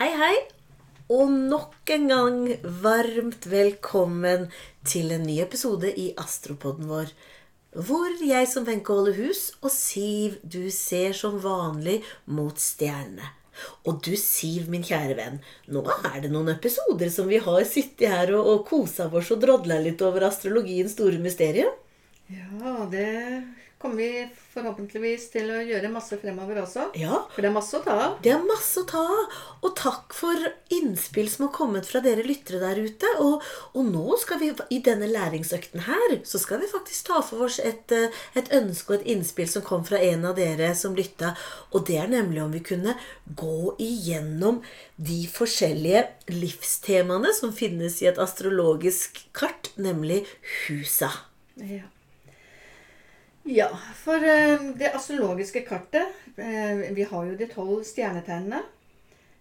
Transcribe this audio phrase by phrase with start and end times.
[0.00, 0.36] Hei, hei,
[1.12, 2.36] og nok en gang
[2.80, 4.46] varmt velkommen
[4.88, 7.10] til en ny episode i Astropodden vår.
[7.76, 11.98] Hvor jeg som Wenche holder hus, og Siv, du ser som vanlig
[12.32, 13.28] mot stjernene.
[13.84, 15.36] Og du, Siv, min kjære venn,
[15.68, 19.44] nå er det noen episoder som vi har sittet her og, og kosa oss og
[19.44, 21.76] drodla litt over astrologiens store mysterium.
[22.32, 23.10] Ja, det
[23.80, 26.90] kommer vi forhåpentligvis til å gjøre masse fremover også.
[27.00, 28.16] Ja, For det er masse å ta av.
[28.20, 29.36] Det er masse å ta av.
[29.64, 33.12] Og takk for innspill som har kommet fra dere lyttere der ute.
[33.24, 37.46] Og, og nå skal vi i denne læringsøkten her, så skal vi faktisk ta for
[37.46, 40.98] oss et, eh, et ønske og et innspill som kom fra en av dere som
[40.98, 41.32] lytta.
[41.72, 44.60] Og det er nemlig om vi kunne gå igjennom
[45.00, 50.26] de forskjellige livstemaene som finnes i et astrologisk kart, nemlig
[50.66, 51.08] husa.
[51.56, 51.86] Ja.
[53.50, 58.62] Ja, for eh, det astrologiske kartet eh, Vi har jo de tolv stjernetegnene.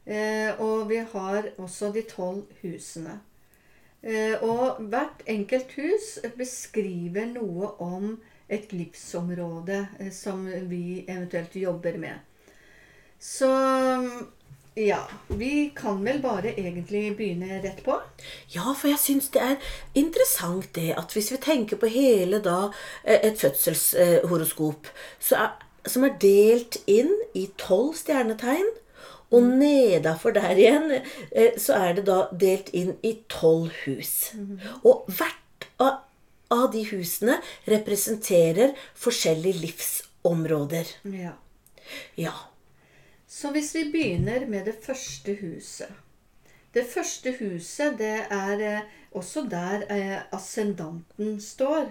[0.06, 3.20] Eh, og vi har også de tolv husene.
[4.48, 8.14] Og hvert enkelt hus beskriver noe om
[8.48, 9.82] et livsområde
[10.16, 12.16] som vi eventuelt jobber med.
[13.20, 13.50] Så
[14.80, 17.98] ja, vi kan vel bare egentlig begynne rett på.
[18.54, 22.70] Ja, for jeg syns det er interessant det at hvis vi tenker på hele da
[23.04, 28.70] eh, et fødselshoroskop som er delt inn i tolv stjernetegn,
[29.30, 34.32] og nedafor der igjen eh, så er det da delt inn i tolv hus.
[34.82, 36.06] Og hvert av,
[36.54, 37.38] av de husene
[37.70, 40.96] representerer forskjellige livsområder.
[41.20, 41.36] Ja.
[42.18, 42.36] Ja.
[43.30, 45.92] Så hvis vi begynner med det første huset
[46.74, 51.90] Det første huset, det er eh, også der eh, ascendanten står.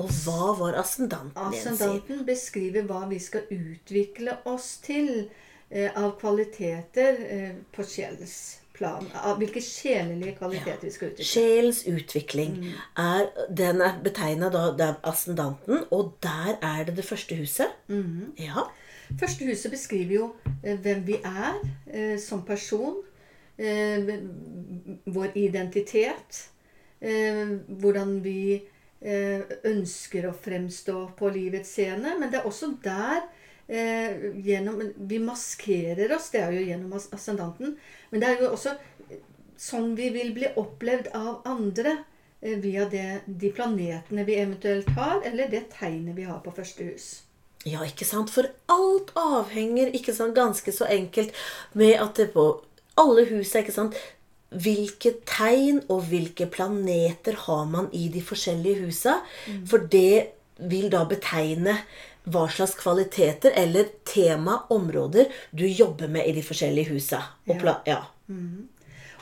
[0.00, 1.38] Og hva var ascendanten?
[1.40, 5.30] Ascendanten beskriver hva vi skal utvikle oss til
[5.70, 9.08] eh, av kvaliteter eh, på sjelsplan.
[9.16, 11.30] Av hvilke sjelelige kvaliteter vi skal utvikle.
[11.32, 12.60] Sjelens utvikling
[13.00, 17.72] er, den er betegna er ascendanten, og der er det det første huset.
[18.40, 18.68] Ja.
[19.20, 20.28] Første huset beskriver jo
[20.62, 23.00] eh, hvem vi er eh, som person.
[23.58, 24.12] Eh,
[25.04, 26.48] vår identitet.
[27.02, 28.62] Hvordan vi
[29.02, 32.12] ønsker å fremstå på livets scene.
[32.20, 33.24] Men det er også der
[34.46, 34.78] gjennom,
[35.10, 37.74] Vi maskerer oss, det er jo gjennom ascendanten.
[38.12, 38.76] Men det er jo også
[39.58, 41.96] sånn vi vil bli opplevd av andre.
[42.38, 47.10] Via det, de planetene vi eventuelt har, eller det tegnet vi har på første hus.
[47.68, 48.32] Ja, ikke sant?
[48.34, 51.36] For alt avhenger ikke sant, ganske så enkelt
[51.78, 52.46] med at det på
[52.98, 53.96] alle husene ikke sant,
[54.52, 59.14] Hvilke tegn og hvilke planeter har man i de forskjellige husa?
[59.64, 60.34] For det
[60.68, 61.78] vil da betegne
[62.28, 67.22] hva slags kvaliteter eller tema, områder, du jobber med i de forskjellige husa.
[67.48, 68.02] Og pla ja.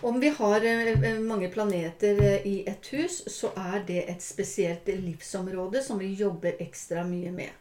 [0.03, 4.89] Om vi har eh, mange planeter eh, i et hus, så er det et spesielt
[4.89, 7.60] livsområde som vi jobber ekstra mye med.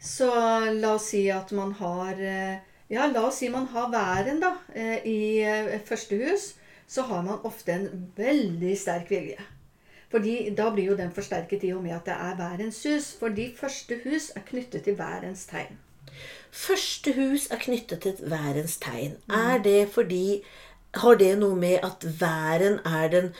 [0.00, 0.30] Så
[0.70, 4.54] la oss si at man har eh, Ja, la oss si man har væren, da,
[4.74, 6.54] eh, i eh, første hus.
[6.88, 9.38] Så har man ofte en veldig sterk vilje.
[10.10, 13.12] Fordi Da blir jo den forsterket i og med at det er værens hus.
[13.20, 15.78] Fordi første hus er knyttet til værens tegn.
[16.50, 19.16] Første hus er knyttet til værens tegn.
[19.28, 20.42] Er det fordi
[20.94, 23.34] Har det noe med at væren er den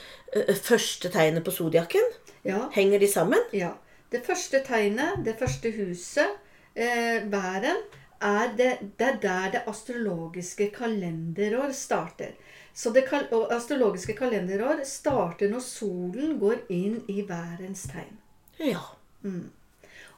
[0.54, 2.04] første tegnet på zodiakken?
[2.44, 3.38] Ja, Henger de sammen?
[3.52, 3.70] Ja.
[4.12, 6.30] Det første tegnet, det første huset,
[6.74, 7.82] eh, væren,
[8.20, 12.36] er det, det er der det astrologiske kalenderår starter.
[12.74, 18.18] Så det kal og astrologiske kalenderår starter når solen går inn i værens tegn.
[18.60, 18.82] Ja.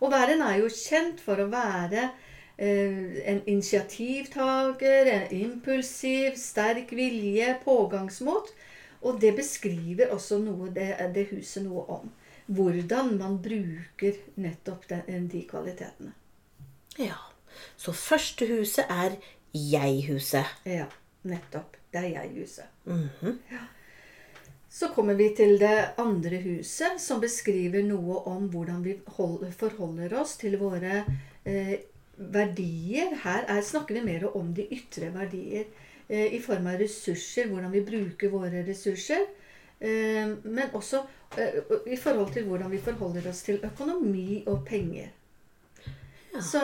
[0.00, 2.08] Og væren er jo kjent for å være
[2.58, 8.50] eh, en initiativtaker, en impulsiv, sterk vilje, pågangsmot.
[9.02, 12.10] Og det beskriver også noe, det, det huset noe om.
[12.52, 16.12] Hvordan man bruker nettopp den, de kvalitetene.
[16.98, 17.18] Ja.
[17.76, 19.16] Så første huset er
[19.54, 20.48] jeg-huset.
[20.66, 20.88] Ja,
[21.28, 21.76] nettopp.
[21.92, 22.64] Det er jeg-huset.
[22.84, 23.38] Mhm.
[24.72, 28.94] Så kommer vi til det andre huset, som beskriver noe om hvordan vi
[29.58, 31.02] forholder oss til våre
[31.44, 31.74] eh,
[32.16, 33.12] verdier.
[33.20, 35.66] Her er, snakker vi mer om de ytre verdier
[36.08, 39.26] eh, i form av ressurser, hvordan vi bruker våre ressurser.
[39.76, 41.02] Eh, men også
[41.36, 41.60] eh,
[41.92, 45.12] i forhold til hvordan vi forholder oss til økonomi og penger.
[46.40, 46.60] Så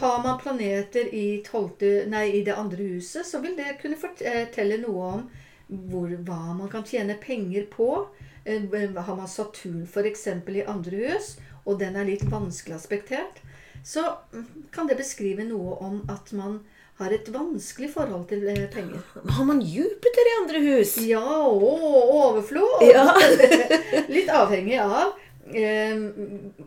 [0.00, 4.80] har man planeter i, 12, nei, i det andre huset, så vil det kunne fortelle
[4.82, 5.28] noe om
[5.70, 8.08] hvor, hva man kan tjene penger på.
[8.44, 8.66] Eh,
[8.96, 10.26] Har man Saturn f.eks.
[10.26, 13.42] i andre hus, og den er litt vanskelig aspektert,
[13.84, 14.02] så
[14.32, 16.60] mm, kan det beskrive noe om at man
[17.00, 19.00] har et vanskelig forhold til eh, penger.
[19.36, 20.96] Har man Jupiter i andre hus?
[21.06, 21.86] Ja, og
[22.18, 22.82] overflod.
[22.90, 23.06] Ja.
[24.14, 25.28] Litt avhengig av eh,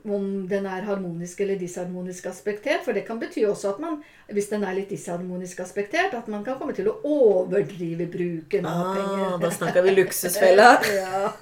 [0.05, 2.83] om den er harmonisk eller disharmonisk aspektert.
[2.85, 3.99] For det kan bety også at man,
[4.33, 8.81] hvis den er litt disharmonisk aspektert, at man kan komme til å overdrive bruken av
[8.83, 9.37] Ah, penger.
[9.43, 10.69] da snakker vi luksusfella.
[10.99, 11.33] ja.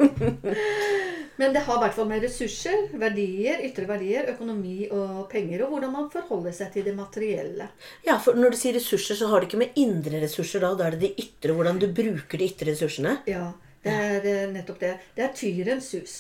[1.42, 5.72] Men det har i hvert fall med ressurser, verdier, ytre verdier, økonomi og penger, og
[5.74, 7.66] hvordan man forholder seg til det materielle.
[8.06, 10.74] Ja, for når du sier ressurser, så har det ikke med indre ressurser da.
[10.78, 13.16] Da er det de ytre, hvordan du bruker de ytre ressursene.
[13.32, 13.48] Ja,
[13.82, 14.92] det er eh, nettopp det.
[15.18, 16.16] Det er tyrens hus.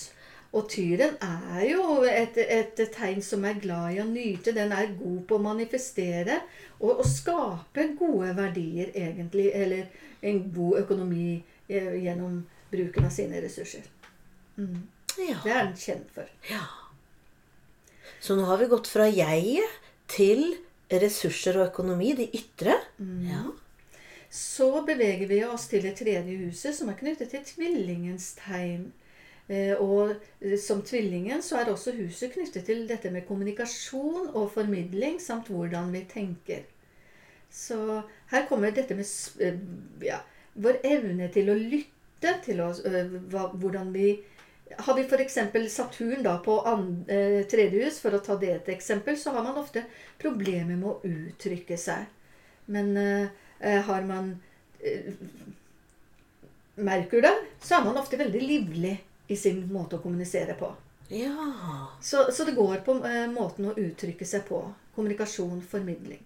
[0.51, 4.51] Og tyren er jo et, et tegn som er glad i å nyte.
[4.55, 6.41] Den er god på å manifestere
[6.81, 9.47] og, og skape gode verdier, egentlig.
[9.55, 9.87] Eller
[10.27, 11.37] en god økonomi
[11.71, 13.87] eh, gjennom bruken av sine ressurser.
[14.57, 14.83] Mm.
[15.19, 15.39] Ja.
[15.43, 16.27] Det er den kjent for.
[16.51, 16.65] ja.
[18.21, 19.79] Så nå har vi gått fra jeget
[20.11, 20.43] til
[21.01, 22.75] ressurser og økonomi, de ytre.
[23.25, 23.47] Ja.
[24.29, 28.91] Så beveger vi oss til det tredje huset, som er knyttet til tvillingens tegn.
[29.51, 34.51] Eh, Og eh, som tvillingen så er også huset knyttet til dette med kommunikasjon og
[34.53, 36.63] formidling, samt hvordan vi tenker.
[37.51, 38.01] Så
[38.31, 39.07] her kommer dette med
[39.43, 39.59] eh,
[40.07, 40.21] ja,
[40.55, 42.83] vår evne til å lytte til oss,
[43.31, 44.19] hvordan vi
[44.71, 45.35] Har vi f.eks.
[45.67, 46.53] Saturn da på
[47.51, 49.83] tredje hus, for å ta det et eksempel, så har man ofte
[50.21, 52.05] problemer med å uttrykke seg.
[52.71, 54.31] Men eh, har man
[54.79, 55.11] eh,
[56.79, 58.95] Merkur da, så er man ofte veldig livlig
[59.31, 60.73] i sin måte å kommunisere på.
[61.09, 61.47] ja.
[62.01, 64.61] Så, så det går på eh, måten å uttrykke seg på.
[64.95, 66.21] Kommunikasjon, formidling.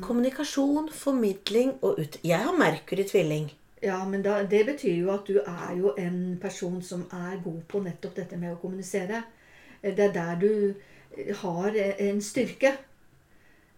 [0.00, 2.18] Kommunikasjon, formidling og ut...
[2.24, 3.50] Jeg har Merkur i tvilling.
[3.84, 7.60] Ja, men da, det betyr jo at du er jo en person som er god
[7.68, 9.22] på nettopp dette med å kommunisere.
[9.82, 10.52] Eh, Det er der du
[11.16, 12.72] eh, har en styrke.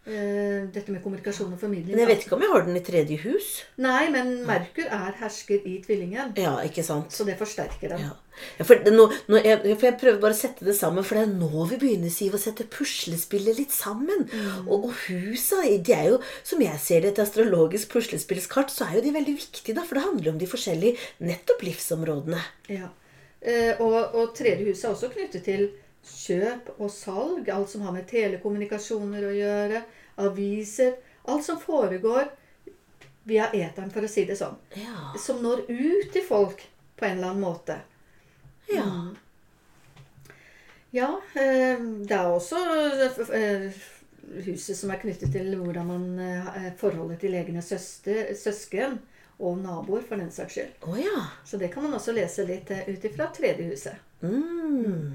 [0.09, 1.93] Eh, Dette med kommunikasjon og formidling.
[1.93, 3.49] Men jeg vet ikke om jeg har den i tredje hus.
[3.85, 6.33] Nei, men Merkur er hersker i tvillingen.
[6.41, 7.13] Ja, ikke sant?
[7.13, 8.07] Så det forsterker den.
[8.09, 8.17] Ja.
[8.55, 11.19] Ja, for, det, nå, nå, jeg, for jeg prøver bare å sette det sammen, for
[11.19, 14.29] det er nå vi begynner Siv, å sette puslespillet litt sammen.
[14.63, 19.01] Og, og husa, de er jo, som jeg ser det, et astrologisk puslespillskart, så er
[19.01, 22.45] jo de veldig viktige, da, for det handler om de forskjellige nettopp livsområdene.
[22.71, 22.93] Ja.
[23.43, 25.69] Eh, og, og tredje hus er også knyttet til
[26.09, 27.49] kjøp og salg.
[27.53, 29.83] Alt som har med telekommunikasjoner å gjøre.
[30.25, 30.97] Aviser.
[31.29, 32.31] Alt som foregår
[33.29, 34.56] via eteren, for å si det sånn.
[34.81, 35.12] Ja.
[35.20, 36.65] Som når ut til folk
[36.97, 37.81] på en eller annen måte.
[38.73, 38.91] ja.
[40.91, 42.56] Ja, eh, det er også
[43.37, 43.75] eh,
[44.47, 48.97] huset som er knyttet til hvordan man eh, forholdet til egne søster, søsken
[49.38, 50.87] og naboer, for den saks skyld.
[50.88, 51.26] Oh, ja.
[51.44, 54.00] Så det kan man også lese litt ut ifra tredje huset.
[54.25, 55.12] Mm.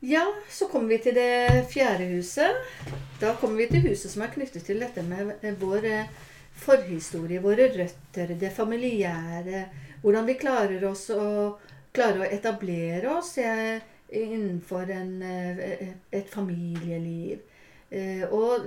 [0.00, 2.56] Ja, så kommer vi til det fjerde huset.
[3.20, 6.10] Da kommer vi til huset som er knyttet til dette med vår eh,
[6.60, 9.62] forhistorie, våre røtter, det familiære.
[10.02, 11.56] Hvordan vi klarer oss å,
[11.96, 13.80] klarer å etablere oss eh,
[14.12, 17.40] innenfor en, eh, et familieliv.
[18.36, 18.66] Og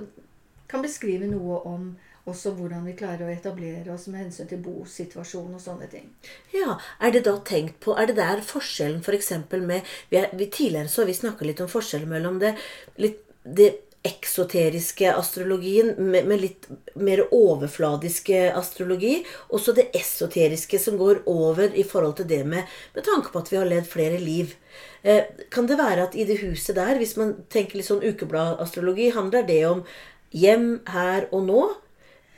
[0.66, 1.90] kan beskrive noe om
[2.28, 6.08] også hvordan vi klarer å etablere oss med hensyn til bosituasjon og sånne ting.
[6.54, 9.32] Ja, Er det da tenkt på Er det der forskjellen f.eks.
[9.50, 12.56] For med vi er, vi, Tidligere så har vi snakka litt om forskjellen mellom det,
[12.96, 13.72] litt, det
[14.06, 19.18] eksoteriske astrologien med, med litt mer overfladiske astrologi,
[19.52, 23.42] og så det esoteriske som går over i forhold til det med Med tanke på
[23.42, 24.56] at vi har levd flere liv.
[25.02, 29.10] Eh, kan det være at i det huset der, hvis man tenker litt sånn ukebladastrologi,
[29.12, 29.84] handler det om
[30.32, 31.62] hjem her og nå?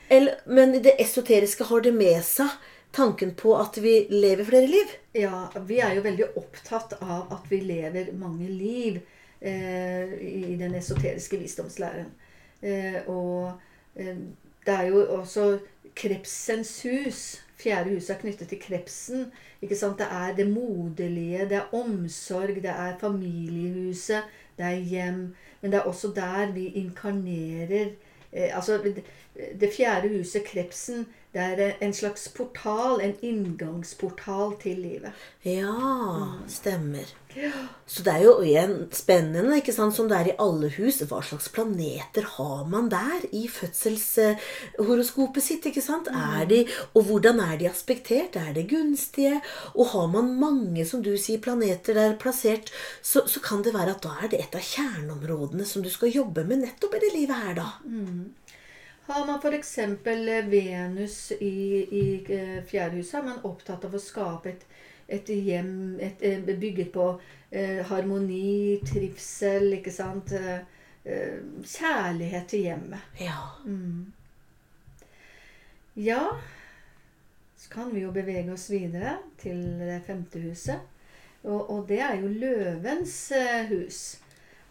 [0.08, 2.50] Eller, men det esoteriske har det med seg
[2.92, 4.92] tanken på at vi lever flere liv?
[5.16, 9.00] Ja, vi er jo veldig opptatt av at vi lever mange liv
[9.40, 12.12] eh, i den esoteriske visdomslæren.
[12.60, 13.52] Eh, og
[13.96, 14.18] eh,
[14.66, 15.46] det er jo også
[15.96, 17.22] krepsens hus.
[17.62, 19.26] Fjerde hus er knyttet til krepsen.
[19.62, 19.98] Ikke sant?
[19.98, 24.28] Det er det moderlige, det er omsorg, det er familiehuset,
[24.58, 25.20] det er hjem.
[25.60, 27.94] Men det er også der vi inkarnerer
[28.32, 29.04] Altså, det,
[29.60, 35.12] det fjerde huset, krepsen, det er en slags portal, en inngangsportal til livet.
[35.48, 35.72] Ja,
[36.48, 37.08] stemmer.
[37.86, 41.00] Så det er jo igjen spennende, ikke sant, som det er i alle hus.
[41.08, 45.70] Hva slags planeter har man der i fødselshoroskopet sitt?
[45.70, 46.10] ikke sant?
[46.12, 48.36] Er de, og hvordan er de aspektert?
[48.36, 49.40] Er det gunstige?
[49.72, 52.68] Og har man mange, som du sier, planeter der plassert,
[53.00, 56.12] så, så kan det være at da er det et av kjerneområdene som du skal
[56.12, 57.68] jobbe med nettopp i det livet her, da.
[59.12, 59.78] Har man f.eks.
[60.48, 64.62] Venus i, i fjerdehuset, fjerde hus, er man opptatt av å skape et,
[65.12, 67.10] et hjem et, eh, bygget på
[67.50, 70.32] eh, harmoni, trivsel, ikke sant?
[70.32, 70.64] Eh,
[71.04, 73.12] eh, kjærlighet til hjemmet.
[73.20, 73.36] Ja.
[75.94, 76.24] Ja,
[77.56, 80.88] så kan vi jo bevege oss videre til det femte huset.
[81.42, 84.21] Og, og det er jo løvens eh, hus.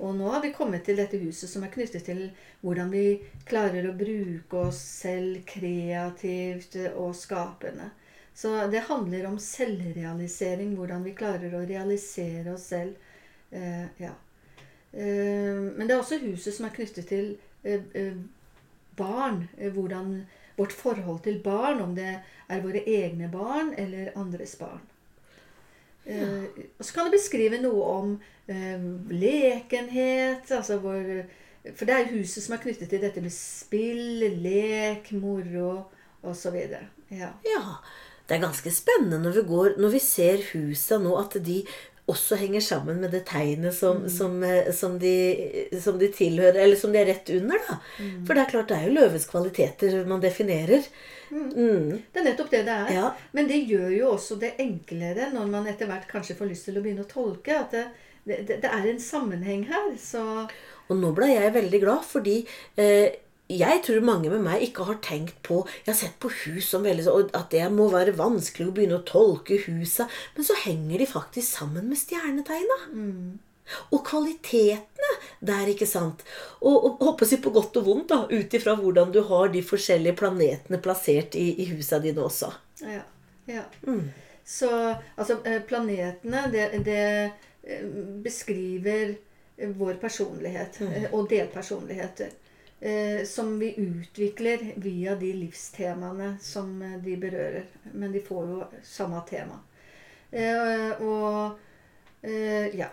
[0.02, 2.24] Og nå har vi kommet til dette huset som er knyttet til
[2.64, 3.06] hvordan vi
[3.48, 7.92] klarer å bruke oss selv kreativt og skapende.
[8.34, 12.98] Så det handler om selvrealisering, hvordan vi klarer å realisere oss selv.
[13.52, 14.14] Eh, ja.
[14.92, 18.16] eh, men det er også huset som er knyttet til eh, eh,
[18.98, 19.44] barn.
[19.58, 20.16] Eh, hvordan
[20.58, 22.16] vårt forhold til barn, om det
[22.50, 24.82] er våre egne barn eller andres barn.
[26.06, 28.14] Eh, og så kan det beskrive noe om
[28.50, 30.50] eh, lekenhet.
[30.50, 31.02] Altså hvor,
[31.76, 35.74] for det er huset som er knyttet til dette med spill, lek, moro
[36.22, 36.58] osv.
[37.12, 37.34] Ja.
[37.46, 37.66] ja.
[38.30, 41.58] Det er ganske spennende når vi, går, når vi ser husa nå, at de
[42.12, 45.14] også henger sammen med det tegnet som, som, eh, som, de,
[45.82, 47.64] som de tilhører, eller som de er rett under.
[47.70, 47.80] da.
[48.28, 50.86] For det er klart, det er jo løvens kvaliteter man definerer.
[51.32, 52.02] Mm.
[52.12, 52.94] Det er nettopp det det er.
[52.98, 53.10] Ja.
[53.36, 56.80] Men det gjør jo også det enklere når man etter hvert kanskje får lyst til
[56.80, 57.58] å begynne å tolke.
[57.64, 57.88] At det,
[58.28, 59.92] det, det er en sammenheng her.
[60.02, 60.24] Så
[60.92, 62.42] Og nå ble jeg veldig glad, fordi
[62.76, 63.08] eh,
[63.60, 66.86] jeg tror mange med meg ikke har tenkt på Jeg har sett på hus som
[66.86, 71.02] veldig så, at det må være vanskelig å begynne å tolke husa, men så henger
[71.02, 72.78] de faktisk sammen med stjernetegna.
[73.96, 76.26] Og kvalitetene der, ikke sant.
[76.60, 79.62] Og, og håper jeg på godt og vondt, da, ut ifra hvordan du har de
[79.66, 82.52] forskjellige planetene plassert i, i husa dine også.
[82.84, 83.06] ja.
[83.50, 83.64] ja.
[84.52, 87.02] Så altså, eh, planetene, det, det
[87.64, 87.86] eh,
[88.24, 89.14] beskriver
[89.58, 91.06] eh, vår personlighet mm.
[91.14, 92.34] og delpersonligheter.
[92.82, 97.66] Eh, som vi utvikler via de livstemaene som eh, de berører.
[97.94, 99.60] Men de får jo samme tema.
[100.32, 101.60] Eh, og
[102.26, 102.88] eh, ja.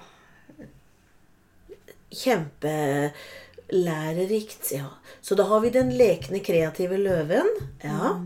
[2.11, 4.73] Kjempelærerikt.
[4.77, 4.89] Ja.
[5.21, 7.49] Så da har vi den lekne, kreative løven.
[7.81, 8.21] Ja.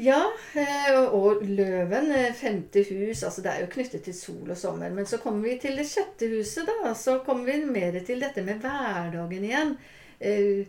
[0.00, 4.56] Ja, eh, og løven, eh, femte hus, altså det er jo knyttet til sol og
[4.56, 4.88] sommer.
[4.96, 6.94] Men så kommer vi til det sjette huset, da.
[6.96, 9.74] Så kommer vi mer til dette med hverdagen igjen.
[10.20, 10.64] Eh,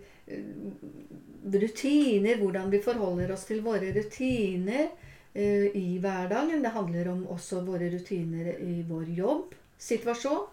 [1.54, 4.92] rutiner, hvordan vi forholder oss til våre rutiner
[5.34, 6.62] i hverdagen.
[6.62, 10.46] Det handler om også våre rutiner i vår jobbsituasjon.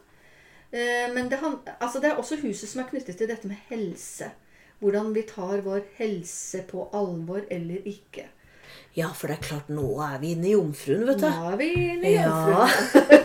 [0.71, 1.39] Men det,
[1.81, 4.31] altså det er også huset som er knyttet til dette med helse.
[4.79, 8.29] Hvordan vi tar vår helse på alvor eller ikke.
[8.99, 11.27] Ja, for det er klart, nå er vi inne i jomfruen, vet du.
[11.29, 12.67] Nå er vi inne i Ja.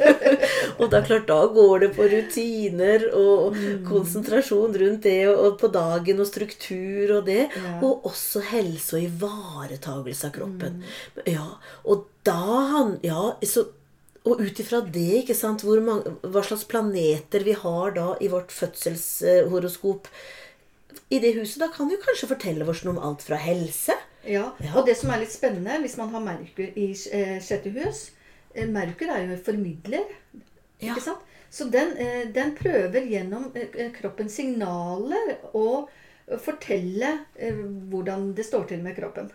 [0.80, 3.58] og det er klart, da går det på rutiner og
[3.88, 7.48] konsentrasjon rundt det, og, på dagen og struktur og det.
[7.50, 7.78] Ja.
[7.82, 10.84] Og også helse og ivaretagelse av kroppen.
[11.30, 11.48] Ja,
[11.84, 12.42] og da
[12.74, 13.66] han Ja, så
[14.24, 18.30] og ut ifra det, ikke sant, hvor mange, hva slags planeter vi har da i
[18.32, 20.08] vårt fødselshoroskop
[21.12, 24.46] i det huset, da kan jo kanskje fortelle oss noe om alt fra helse Ja.
[24.76, 28.06] Og det som er litt spennende, hvis man har Merkur i eh, sjette hus
[28.54, 30.06] eh, Merkur er jo formidler.
[30.80, 31.20] Ikke sant?
[31.54, 33.52] Så den, eh, den prøver gjennom
[34.00, 35.88] kroppens signaler å
[36.42, 37.18] fortelle
[37.92, 39.28] hvordan det står til med kroppen.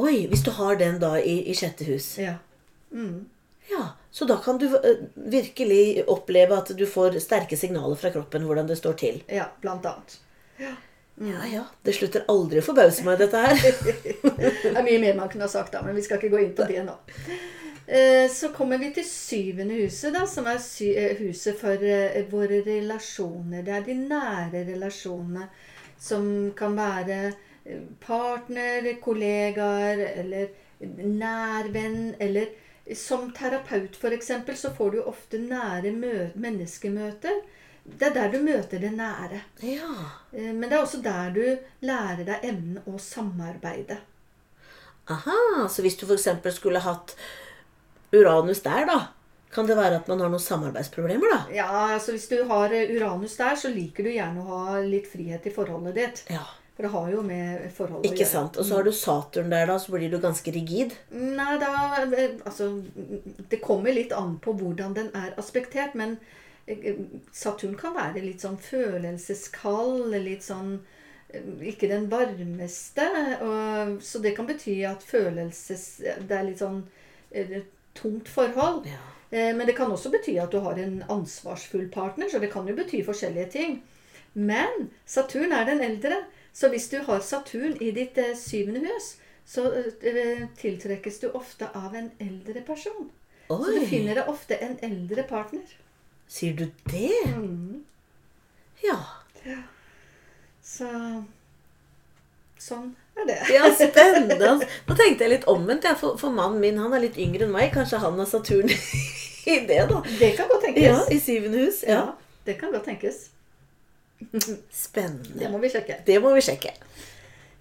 [0.00, 2.16] Oi, hvis du har den da i, i sjette hus.
[2.18, 2.38] Ja.
[2.90, 3.26] Mm.
[3.70, 4.66] Ja, Så da kan du
[5.14, 9.22] virkelig oppleve at du får sterke signaler fra kroppen hvordan det står til.
[9.28, 10.18] ja, blant annet.
[10.60, 10.74] Ja,
[11.52, 11.64] ja.
[11.82, 13.58] Det slutter aldri å forbause meg, dette her.
[14.64, 16.54] Det er mye mer man kunne ha sagt, da, men vi skal ikke gå inn
[16.56, 16.96] på det nå.
[17.86, 22.62] Eh, Så kommer vi til syvende huset, da, som er eh, huset for eh, våre
[22.66, 23.62] relasjoner.
[23.62, 25.48] Det er de nære relasjonene
[26.00, 27.20] som kan være
[28.02, 30.50] partner, kollegaer eller
[30.82, 32.14] nærvenn.
[32.20, 32.50] Eller
[32.96, 37.44] som terapeut, f.eks., så får du ofte nære mø menneskemøter.
[37.84, 39.40] Det er der du møter det nære.
[39.60, 39.90] Ja.
[40.32, 41.42] Eh, Men det er også der du
[41.84, 43.98] lærer deg evnen å samarbeide.
[45.12, 46.30] Aha, så hvis du f.eks.
[46.56, 47.12] skulle hatt
[48.14, 48.98] Uranus der, da,
[49.52, 51.40] kan det være at man har noen samarbeidsproblemer, da?
[51.54, 55.10] Ja, altså Hvis du har eh, Uranus der, så liker du gjerne å ha litt
[55.10, 56.22] frihet i forholdet ditt.
[56.32, 56.44] Ja.
[56.74, 58.56] For det har jo med forholdet Ikke sant?
[58.58, 60.96] Og så har du Saturn der, da, så blir du ganske rigid.
[61.14, 61.70] Nei, da
[62.02, 62.72] eh, Altså
[63.52, 66.16] Det kommer litt an på hvordan den er aspektert, men
[67.32, 70.78] Saturn kan være litt sånn følelseskald, litt sånn
[71.28, 73.08] eh, ikke den varmeste.
[73.44, 75.88] Og, så det kan bety at følelses...
[76.00, 76.82] Det er litt sånn
[77.30, 77.60] eh,
[77.94, 78.86] tungt forhold.
[78.88, 79.02] Ja.
[79.30, 82.68] Eh, Men det kan også bety at du har en ansvarsfull partner, så det kan
[82.68, 83.82] jo bety forskjellige ting.
[84.34, 89.16] Men Saturn er den eldre, så hvis du har Saturn i ditt eh, syvende hus,
[89.46, 89.68] så
[90.00, 93.10] eh, tiltrekkes du ofte av en eldre person.
[93.48, 95.66] Så du finner deg ofte en eldre partner.
[96.34, 97.12] Sier du det?
[98.82, 98.98] Ja.
[100.64, 100.88] Så
[102.58, 103.38] sånn er det.
[103.52, 104.54] Ja, spennende.
[104.88, 105.86] Nå tenkte jeg litt omvendt.
[105.86, 107.70] Ja, for, for mannen min han er litt yngre enn meg.
[107.74, 108.72] Kanskje han har Saturn
[109.52, 110.00] i det, da.
[110.18, 110.88] Det kan godt tenkes.
[110.88, 111.82] Ja, I syvende hus.
[111.86, 112.00] Ja.
[112.00, 113.28] Ja, det kan godt tenkes.
[114.84, 115.38] Spennende.
[115.38, 116.00] Det må vi sjekke.
[116.06, 116.74] Det må vi sjekke.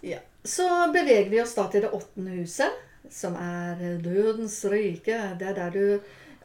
[0.08, 0.22] Ja.
[0.44, 5.20] Så beveger vi oss da til det åttende huset, som er dødens rike.
[5.40, 5.86] Det er der du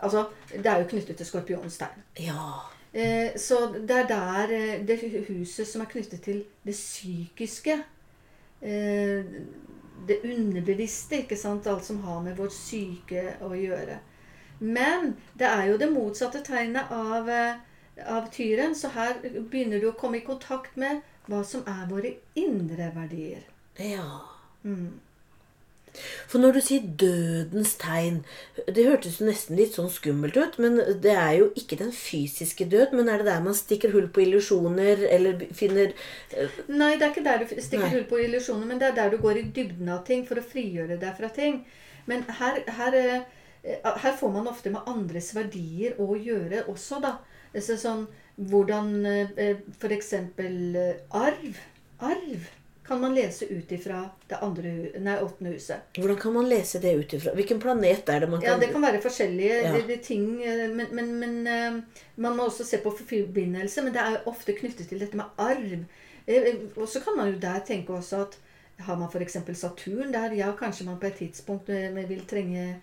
[0.00, 2.02] Altså, det er jo knyttet til skorpionens tegn.
[2.22, 2.48] Ja.
[2.92, 7.74] Eh, så det er der eh, det huset som er knyttet til det psykiske
[8.62, 9.24] eh,
[10.08, 11.66] Det underbevisste, ikke sant?
[11.66, 13.98] Alt som har med vårt syke å gjøre.
[14.58, 17.58] Men det er jo det motsatte tegnet av, eh,
[18.06, 22.14] av tyren, så her begynner du å komme i kontakt med hva som er våre
[22.38, 23.44] indre verdier.
[23.76, 24.22] Ja.
[24.64, 25.00] Mm.
[26.28, 28.20] For når du sier dødens tegn
[28.66, 30.58] Det hørtes jo nesten litt sånn skummelt ut.
[30.62, 32.94] Men det er jo ikke den fysiske død.
[32.98, 35.94] Men er det der man stikker hull på illusjoner, eller finner
[36.68, 37.94] Nei, det er ikke der du stikker Nei.
[37.96, 40.44] hull på illusjoner, men det er der du går i dybden av ting for å
[40.44, 41.62] frigjøre deg fra ting.
[42.08, 47.18] Men her, her, eh, her får man ofte med andres verdier å gjøre også, da.
[47.56, 48.06] Så sånn,
[48.38, 50.14] hvordan eh, f.eks.
[51.24, 51.60] arv.
[51.98, 52.48] Arv
[52.88, 54.70] kan man lese ut ifra det andre,
[55.04, 55.88] nei, åttende huset.
[55.98, 57.34] Hvordan kan man lese det ut ifra?
[57.36, 59.72] Hvilken planet er det man kan Ja, det kan være forskjellige Ja.
[59.76, 63.84] det, det ting, eh, men, men, men eh, man må også se på forbindelse.
[63.84, 65.84] Men det er ofte knyttet til dette med arv.
[66.26, 68.38] Eh, Og så kan man jo der tenke også at
[68.86, 69.36] har man f.eks.
[69.58, 72.80] Saturn der, ja, kanskje man på et tidspunkt vil trenge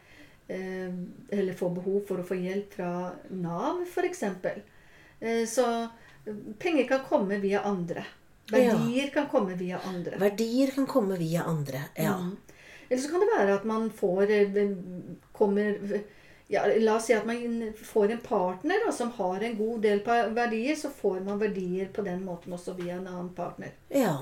[0.48, 2.90] Eller få behov for å få hjelp fra
[3.32, 4.24] Nav, f.eks.
[5.50, 5.66] Så
[6.60, 8.04] penger kan komme via andre.
[8.52, 10.20] Verdier kan komme via andre.
[10.22, 11.82] Verdier kan komme via andre.
[11.96, 12.18] Ja.
[12.18, 12.36] Mm.
[12.90, 14.70] Eller så kan det være at man får eh,
[15.34, 15.80] kommer
[16.48, 20.04] ja, La oss si at man får en partner da, som har en god del
[20.06, 20.76] verdier.
[20.76, 23.74] Så får man verdier på den måten også via en annen partner.
[23.90, 24.18] Ja.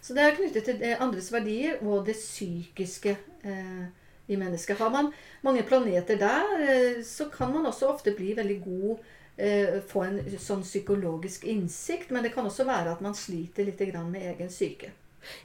[0.00, 3.86] Så det er knyttet til andres verdier og det psykiske eh,
[4.26, 4.78] i mennesket.
[4.78, 5.10] Har man
[5.42, 8.98] mange planeter der, eh, så kan man også ofte bli veldig god
[9.36, 12.10] eh, Få en sånn psykologisk innsikt.
[12.10, 14.92] Men det kan også være at man sliter litt grann med egen syke.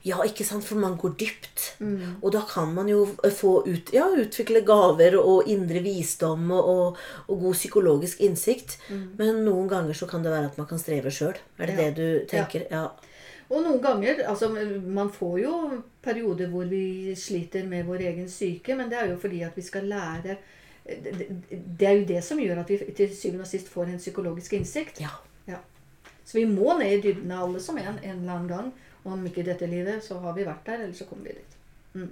[0.06, 0.64] ja, ikke sant?
[0.64, 1.64] For man går dypt.
[1.80, 2.18] Mm.
[2.22, 7.40] Og da kan man jo få ut, ja, utvikle gaver og indre visdom og, og,
[7.42, 8.78] god psykologisk innsikt.
[9.18, 11.34] Men noen ganger så kan det være at man kan streve sjøl.
[11.58, 11.80] Er det Mm.
[11.80, 11.90] Ja.
[11.90, 12.68] det du tenker?
[12.70, 12.90] Ja.
[13.52, 14.48] Og noen ganger altså
[14.86, 19.18] Man får jo perioder hvor vi sliter med vår egen syke, men det er jo
[19.18, 20.38] fordi at vi skal lære
[20.86, 24.54] Det, er jo det som gjør at vi til syvende og sist får en psykologisk
[24.58, 25.02] innsikt.
[25.02, 25.14] ja.
[25.48, 25.58] Ja.
[26.26, 28.74] Så vi må ned i dybden av alle som en, en eller annen gang.
[29.04, 31.40] Og om ikke i dette livet, så har vi vært der, eller så kommer vi
[31.40, 31.56] dit.
[31.94, 32.12] Mm.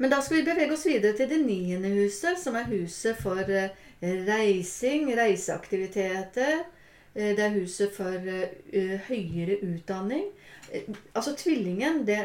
[0.00, 3.42] Men da skal vi bevege oss videre til det niende huset, som er huset for
[3.52, 6.62] eh, reising, reiseaktiviteter.
[7.12, 10.30] Eh, det er huset for eh, høyere utdanning.
[11.12, 12.16] Altså tvillingen, det,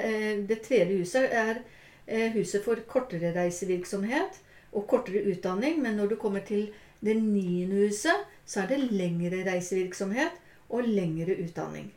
[0.47, 1.59] det tredje huset, er
[2.07, 4.41] huset for kortere reisevirksomhet
[4.75, 5.81] og kortere utdanning.
[5.81, 6.67] Men når du kommer til
[7.01, 11.93] det niende huset, så er det lengre reisevirksomhet og lengre utdanning.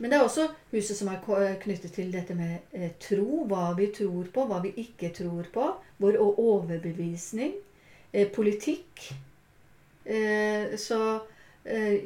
[0.00, 3.90] Men det er også huset som er knyttet til dette med eh, tro, hva vi
[3.92, 5.66] tror på, hva vi ikke tror på,
[6.00, 7.52] vår overbevisning,
[8.12, 9.10] eh, politikk.
[10.04, 11.00] Eh, så
[11.64, 11.98] eh,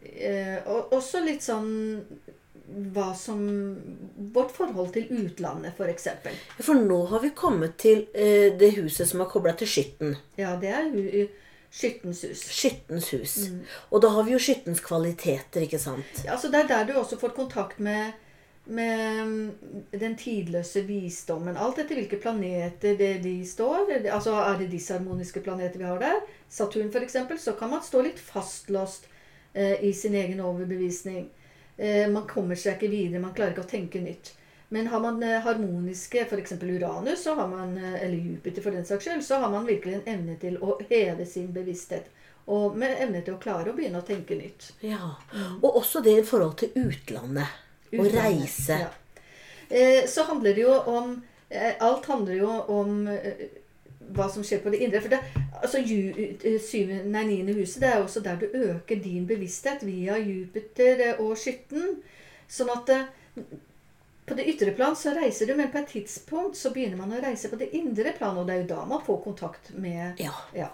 [0.00, 2.00] eh, Og også litt sånn
[2.66, 3.40] hva som
[4.34, 6.08] Vårt forhold til utlandet, f.eks.
[6.64, 10.14] For nå har vi kommet til eh, det huset som er kobla til skytten.
[10.40, 11.40] Ja, det er hu-
[11.74, 12.42] Skyttens hus.
[12.54, 13.32] Skyttens hus.
[13.50, 13.62] Mm.
[13.90, 16.20] Og da har vi jo skyttens kvaliteter, ikke sant?
[16.24, 18.12] Ja, så Det er der du også får kontakt med,
[18.66, 21.56] med mm, den tidløse visdommen.
[21.58, 23.90] Alt etter hvilke planeter det de står.
[24.06, 28.22] Altså Er det disharmoniske planeter vi har der, Saturn f.eks., så kan man stå litt
[28.22, 29.08] fastlåst
[29.52, 31.26] eh, i sin egen overbevisning.
[31.76, 34.34] Eh, man kommer seg ikke videre, man klarer ikke å tenke nytt.
[34.74, 36.56] Men har man eh, harmoniske, f.eks.
[36.62, 40.00] Uranus, så har man, eh, eller Jupiter for den saks skyld, så har man virkelig
[40.00, 42.10] en evne til å heve sin bevissthet.
[42.50, 44.74] Og med evne til å klare å begynne å tenke nytt.
[44.84, 45.14] Ja.
[45.62, 47.60] Og også det i forhold til utlandet.
[47.94, 48.80] Å reise.
[48.82, 48.90] Ja.
[50.10, 51.14] Så handler det jo om
[51.54, 53.04] Alt handler jo om
[54.12, 55.00] hva som skjer på det indre.
[55.00, 55.20] For det,
[55.62, 60.18] altså, eh, syvende, nei, niende huset det er også der du øker din bevissthet via
[60.18, 62.02] Jupiter eh, og Skytten.
[62.48, 63.04] Sånn at eh,
[64.26, 67.20] på det ytre plan så reiser du, men på et tidspunkt så begynner man å
[67.24, 70.32] reise på det indre plan, og det er jo da man får kontakt med Ja.
[70.56, 70.70] ja,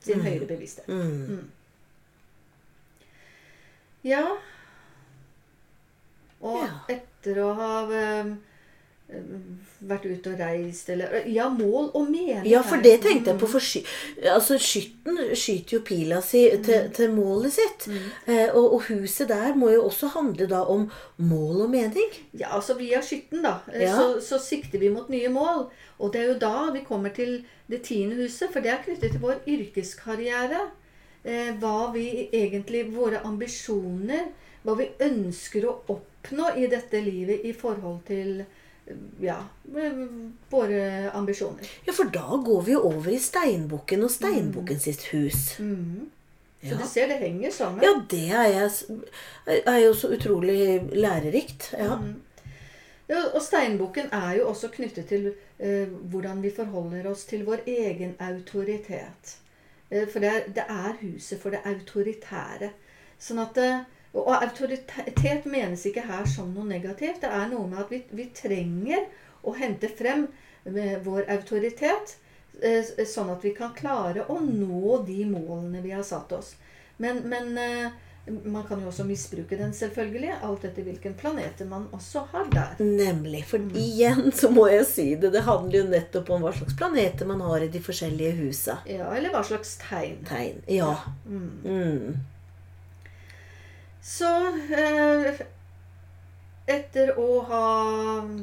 [0.00, 0.88] sin høyere bevissthet.
[0.88, 1.48] Mm.
[4.04, 4.24] Ja.
[6.40, 6.78] Og Ja.
[6.88, 7.72] etter å ha
[9.90, 12.46] vært ute og reist, eller Ja, mål og mening.
[12.46, 13.48] Ja, for det tenkte jeg på.
[13.48, 13.82] For sky,
[14.28, 16.90] altså, skytten skyter jo pila si til, Mm.
[16.92, 17.88] til målet sitt.
[18.26, 22.10] Eh, og, og huset der må jo også handle da om mål og mening.
[22.38, 23.58] Ja, altså via skytten, da.
[23.72, 23.96] eh, Ja.
[23.96, 25.70] Så, så sikter vi mot nye mål.
[25.98, 29.10] Og det er jo da vi kommer til det tiende huset, for det er knyttet
[29.12, 30.68] til vår yrkeskarriere.
[31.24, 34.28] Eh, hva vi egentlig Våre ambisjoner.
[34.64, 38.46] Hva vi ønsker å oppnå i dette livet i forhold til eh,
[39.20, 39.36] ja,
[40.50, 41.66] våre ambisjoner.
[41.86, 45.58] Ja, for da går vi jo over i steinbukken og steinbukken sitt hus.
[45.58, 46.10] Mm.
[46.60, 46.76] Så Ja.
[46.76, 47.80] du ser, det henger sammen.
[47.84, 51.70] Ja, det er, jeg, er jo så utrolig lærerikt.
[51.78, 51.96] Ja.
[53.08, 57.64] Ja, og steinboken er jo også knyttet til eh, hvordan vi forholder oss til vår
[57.66, 59.32] egen autoritet.
[59.90, 62.70] Eh, for det er, det er huset for det autoritære.
[63.18, 63.80] Sånn at, eh,
[64.12, 67.22] og autoritet menes ikke her som noe negativt.
[67.22, 69.06] Det er noe med at vi, vi trenger
[69.46, 70.26] å hente frem
[71.04, 72.16] vår autoritet,
[72.60, 76.54] eh, sånn at vi kan klare å nå de målene vi har satt oss.
[77.00, 77.92] Men, men eh,
[78.44, 82.82] man kan jo også misbruke den, selvfølgelig, alt etter hvilken planet man også har der.
[82.84, 83.44] Nemlig.
[83.48, 85.32] For igjen så må jeg si det.
[85.34, 88.80] Det handler jo nettopp om hva slags planeter man har i de forskjellige husa.
[88.90, 90.20] Ja, Eller hva slags tegn.
[90.28, 90.60] Tegn.
[90.70, 90.92] Ja.
[91.26, 92.20] Mm.
[94.10, 94.30] Så
[94.74, 95.42] eh,
[96.66, 97.66] etter å ha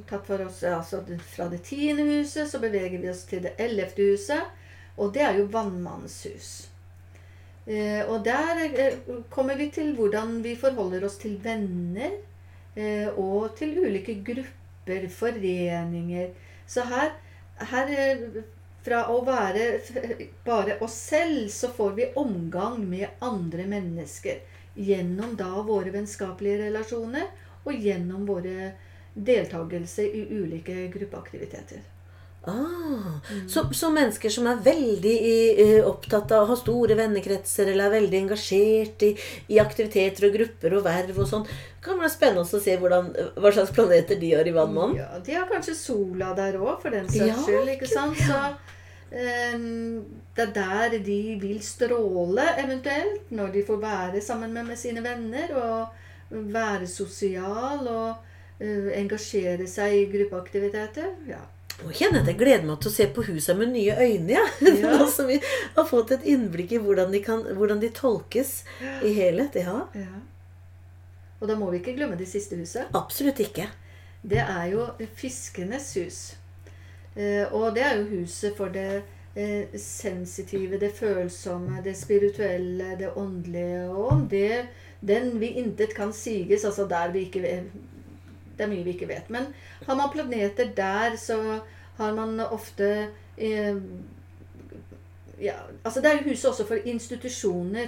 [0.07, 4.07] tatt for oss altså fra det tiende huset, så beveger vi oss til det ellevte
[4.13, 4.55] huset.
[4.97, 6.51] Og det er jo vannmannens hus.
[7.67, 8.99] Eh, og der eh,
[9.33, 12.15] kommer vi til hvordan vi forholder oss til venner.
[12.77, 16.31] Eh, og til ulike grupper, foreninger.
[16.67, 17.11] Så her,
[17.73, 18.27] her eh,
[18.87, 19.81] fra å være
[20.47, 24.39] bare oss selv, så får vi omgang med andre mennesker.
[24.77, 27.27] Gjennom da våre vennskapelige relasjoner,
[27.65, 28.71] og gjennom våre
[29.17, 31.81] deltakelse i ulike gruppeaktiviteter.
[32.47, 35.15] Ah, så, så mennesker som er veldig
[35.57, 39.09] uh, opptatt av å ha store vennekretser, eller er veldig engasjert i,
[39.51, 41.43] i aktiviteter og grupper og verv og sånn,
[41.83, 44.95] kan være spennende å se hvordan, hva slags planeter de har i Vannmannen.
[45.01, 47.73] Ja, De har kanskje sola der òg, for den saks Ja, skyld.
[47.75, 48.21] ikke sant?
[48.21, 48.39] Så
[49.11, 55.03] det er der de vil stråle, eventuelt, når de får være sammen med, med sine
[55.03, 55.53] venner.
[55.55, 58.15] Og være sosial og
[58.59, 61.13] eh, engasjere seg i gruppeaktiviteter.
[61.29, 61.43] Ja.
[61.77, 64.33] Nå kjenner jeg at jeg gleder meg til å se på husa med nye øyne.
[64.33, 64.45] Ja.
[64.77, 64.95] Ja.
[64.97, 65.37] Nå som vi
[65.75, 68.63] har fått et innblikk i hvordan de, kan, hvordan de tolkes
[69.05, 69.55] i helhet.
[69.61, 70.23] Ja, ja.
[71.37, 72.89] Og da må vi ikke glemme det siste huset.
[72.97, 73.67] absolutt ikke.
[74.27, 76.19] Det er jo fiskenes hus.
[77.17, 79.03] Eh, og det er jo huset for det
[79.35, 83.89] eh, sensitive, det følsomme, det spirituelle, det åndelige.
[83.89, 84.67] Og om det
[85.01, 87.41] den vi intet kan siges, altså der vi ikke
[88.57, 89.29] Det er mye vi ikke vet.
[89.29, 89.53] Men
[89.85, 91.59] har man planeter der, så
[91.97, 93.75] har man ofte eh,
[95.41, 95.53] ja,
[95.83, 97.87] altså Det er jo huset også for institusjoner.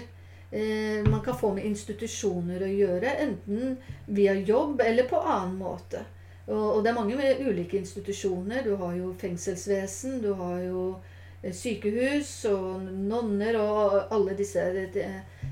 [0.52, 6.06] Eh, man kan få med institusjoner å gjøre, enten via jobb eller på annen måte.
[6.50, 8.64] Og, det er mange ulike institusjoner.
[8.66, 10.84] Du har jo fengselsvesen, du har jo
[11.44, 14.64] eh, sykehus og nonner og alle disse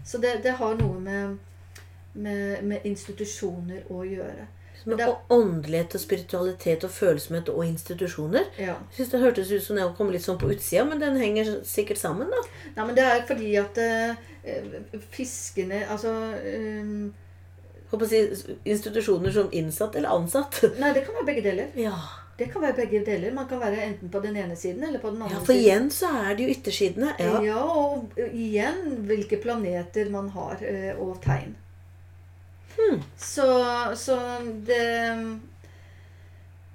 [0.03, 1.38] Så det, det har noe med,
[2.13, 4.47] med, med institusjoner å gjøre.
[4.88, 8.45] Men Med det- åndelighet og spiritualitet og følsomhet og institusjoner.
[8.57, 8.65] Ja.
[8.65, 11.60] Jeg synes Det hørtes ut som det kom litt sånn på utsida, men den henger
[11.67, 12.41] sikkert sammen, da.
[12.75, 14.15] Nei, men det er fordi at eh,
[15.12, 17.12] fiskene Altså å
[18.08, 18.21] si
[18.67, 20.62] institusjoner som innsatt eller ansatt.
[20.82, 21.69] Nei, det kan være begge deler.
[21.80, 21.95] Ja.
[22.38, 23.34] Det kan være begge deler.
[23.34, 25.88] Man kan være enten på den ene siden eller på den andre ja, for igjen
[25.93, 27.13] så er det jo yttersidene.
[27.17, 27.39] Ja.
[27.41, 31.56] Ja, og igjen hvilke planeter man har, eh, og tegn.
[32.78, 33.02] Hmm.
[33.17, 33.47] Så,
[33.97, 34.19] så
[34.67, 34.84] det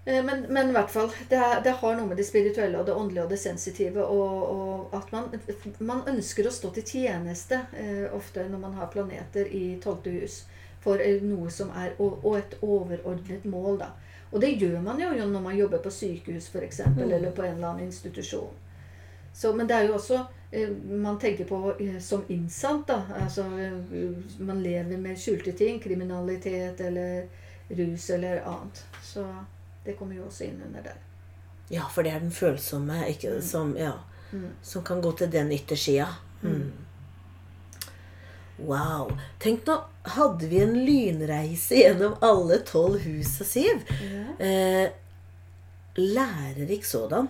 [0.05, 2.94] eh, men, men i hvert fall, det, det har noe med det spirituelle og det
[2.98, 5.29] åndelige og det sensitive og, og at man,
[5.79, 10.40] man ønsker å stå til tjeneste eh, ofte når man har planeter i tolvte hus
[10.83, 13.79] for eh, noe som er og, et overordnet mål.
[13.79, 13.87] da.
[14.33, 17.12] Og det gjør man jo når man jobber på sykehus eksempel, Mm.
[17.12, 18.51] eller på en eller annen institusjon.
[19.35, 22.87] Så, men det er jo også eh, man tenker på eh, som innsatt.
[22.88, 23.45] da, altså
[24.38, 25.81] Man lever med skjulte ting.
[25.81, 27.29] Kriminalitet eller
[27.71, 28.85] rus eller annet.
[29.03, 29.27] Så
[29.85, 30.97] det kommer jo også inn under der.
[31.71, 33.92] ja, for det er den følsomme ikke, som, ja,
[34.33, 34.49] Mm.
[34.62, 36.07] som kan gå til den yttersida.
[36.42, 36.73] Mm.
[38.59, 39.11] Wow.
[39.38, 43.84] Tenk nå, hadde vi en lynreise gjennom alle tolv husa, Siv.
[44.38, 44.88] Eh,
[45.96, 47.28] lærerik sådan.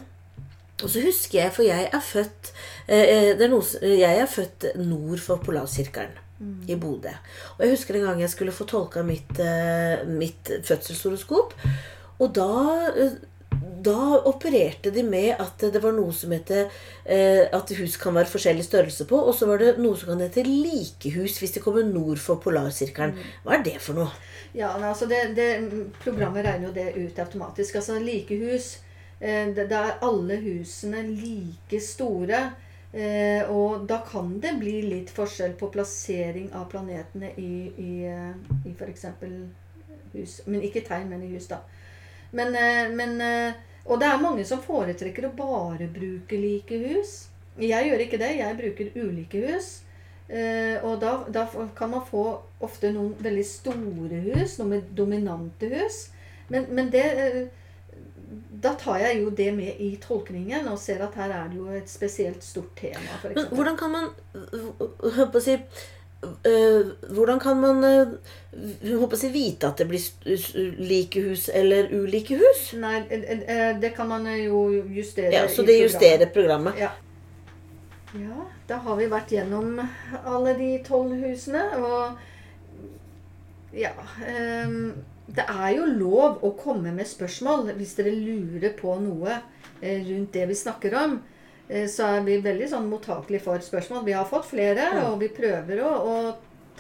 [0.83, 2.53] Og så husker jeg, for jeg er født
[2.89, 6.19] eh, det er noe, Jeg er født nord for Polarsirkelen.
[6.67, 7.13] I Bodø.
[7.57, 11.55] Og jeg husker en gang jeg skulle få tolka mitt, eh, mitt fødselshoroskop.
[12.19, 13.13] Og da, eh,
[13.85, 16.69] da opererte de med at det var noe som heter
[17.05, 19.19] eh, At hus kan være forskjellig størrelse på.
[19.19, 23.17] Og så var det noe som kan hete likehus hvis de kommer nord for polarsirkelen.
[23.45, 24.11] Hva er det for noe?
[24.57, 25.49] Ja, altså det, det,
[26.03, 27.81] Programmet regner jo det ut automatisk.
[27.81, 28.75] Altså likehus
[29.21, 32.45] eh, Da er alle husene like store.
[32.93, 38.35] Eh, og da kan det bli litt forskjell på plassering av planetene i, i, eh,
[38.69, 39.07] i f.eks.
[40.13, 40.43] hus.
[40.45, 41.63] Men ikke tegn, men i hus, da.
[42.37, 43.55] Men, eh, men eh,
[43.87, 47.15] Og det er mange som foretrekker å bare bruke like hus.
[47.61, 48.31] Jeg gjør ikke det.
[48.39, 49.73] Jeg bruker ulike hus.
[50.29, 52.25] Eh, og da, da kan man få
[52.65, 56.07] ofte noen veldig store hus, noen dominante hus.
[56.49, 57.43] Men, men det eh,
[58.63, 61.67] Da tar jeg jo det med i tolkningen og ser at her er det jo
[61.75, 63.19] et spesielt stort tema.
[63.21, 64.09] For Men hvordan kan man
[65.33, 65.59] på å si,
[66.23, 67.85] Hvordan kan man
[68.83, 72.73] håper jeg, vite at det blir like hus eller ulike hus?
[72.79, 75.33] Nei, eh, eh, det kan man jo justere.
[75.33, 76.79] Ja, Så det justerer programmet.
[76.79, 76.91] Ja.
[78.15, 79.81] ja, da har vi vært gjennom
[80.25, 82.19] alle de tolv husene, og
[83.73, 83.95] ja
[84.29, 84.93] ehm,
[85.33, 89.39] Det er jo lov å komme med spørsmål hvis dere lurer på noe
[89.81, 91.15] eh, rundt det vi snakker om.
[91.73, 94.05] Eh, så er vi veldig sånn mottakelige for spørsmål.
[94.07, 96.17] Vi har fått flere, og vi prøver å, å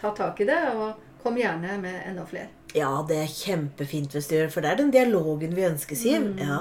[0.00, 0.60] ta tak i det.
[0.76, 2.50] Og kom gjerne med enda flere.
[2.74, 6.24] Ja, det er kjempefint hvis du gjør for det er den dialogen vi ønsker, Siv.
[6.32, 6.40] Mm.
[6.42, 6.58] Ja.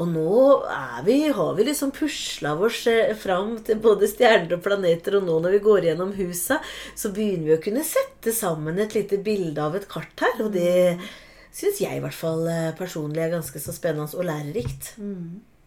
[0.00, 0.32] Og nå
[0.72, 2.82] er vi, har vi liksom pusla oss
[3.20, 6.56] fram til både stjerner og planeter, og nå når vi går gjennom husa,
[6.96, 10.38] så begynner vi å kunne sette sammen et lite bilde av et kart her.
[10.46, 11.04] Og det Mm.
[11.52, 14.94] syns jeg i hvert fall eh, personlig er ganske så spennende og lærerikt.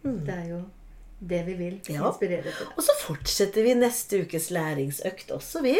[0.04, 0.62] Det er jo
[1.30, 1.80] det vi vil.
[1.88, 2.08] Ja.
[2.10, 2.70] Inspirere til.
[2.76, 5.78] Og så fortsetter vi neste ukes læringsøkt også, vi.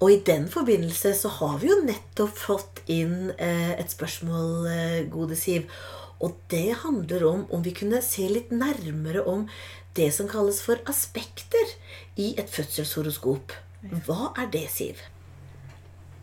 [0.00, 4.98] Og i den forbindelse så har vi jo nettopp fått inn eh, et spørsmål, eh,
[5.12, 5.70] gode Siv.
[6.20, 9.46] Og det handler om om vi kunne se litt nærmere om
[9.96, 11.76] det som kalles for aspekter
[12.20, 13.56] i et fødselshoroskop.
[14.04, 15.00] Hva er det, Siv?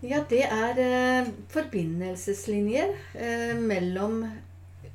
[0.03, 4.25] Ja, det er eh, forbindelseslinjer eh, mellom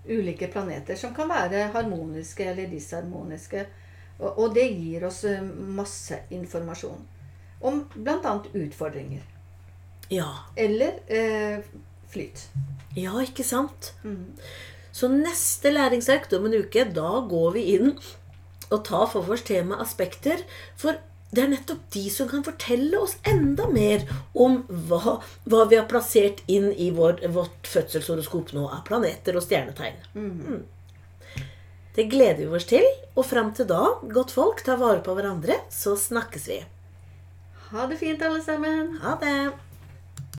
[0.09, 3.67] ulike planeter som kan være harmoniske eller disharmoniske.
[4.19, 5.45] Og, og det gir oss eh,
[5.79, 7.05] masse informasjon
[7.61, 8.35] om bl.a.
[8.55, 9.23] utfordringer.
[10.11, 10.31] Ja.
[10.57, 11.61] Eller eh,
[12.11, 12.49] flyt.
[12.97, 13.93] Ja, ikke sant?
[14.93, 17.93] Så neste læringsøkt om en uke, da går vi inn
[18.69, 20.43] og tar for oss tema aspekter.
[20.77, 20.99] For
[21.31, 25.89] det er nettopp de som kan fortelle oss enda mer om hva, hva vi har
[25.91, 30.01] plassert inn i vår, vårt fødselshoroskop nå av planeter og stjernetegn.
[30.17, 30.65] Mm.
[31.99, 32.89] Det gleder vi oss til.
[33.19, 36.61] Og fram til da, godt folk, ta vare på hverandre, så snakkes vi.
[37.73, 38.95] Ha det fint, alle sammen.
[39.03, 39.68] Ha det!